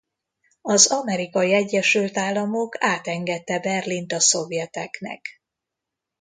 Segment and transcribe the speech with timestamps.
[0.61, 5.41] Az Amerikai Egyesült Államok átengedte Berlint a szovjeteknek.